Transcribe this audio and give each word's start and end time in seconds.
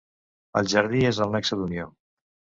El 0.61 0.69
jardí 0.71 1.01
és 1.09 1.19
el 1.25 1.33
nexe 1.35 1.59
d'unió. 1.59 1.85